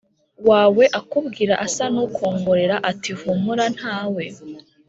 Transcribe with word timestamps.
Wawe 0.49 0.83
akubwira 0.99 1.53
asa 1.65 1.85
n 1.93 1.95
ukongorera 2.05 2.75
ati 2.91 3.11
humura 3.19 3.65
nta 3.77 3.97
we 4.13 4.25